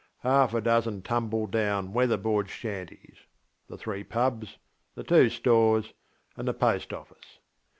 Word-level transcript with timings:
Half 0.21 0.55
a 0.55 0.61
dozen 0.61 1.03
tumble 1.03 1.45
down 1.45 1.93
weather 1.93 2.17
board 2.17 2.47
shantiesŌĆöthe 2.47 3.77
three 3.77 4.03
pubs., 4.03 4.57
the 4.95 5.03
two 5.03 5.29
stores, 5.29 5.93
and 6.35 6.47
the 6.47 6.55
post 6.55 6.91
office. 6.91 7.37